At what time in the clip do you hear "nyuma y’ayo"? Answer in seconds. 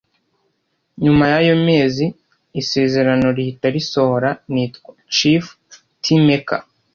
1.03-1.55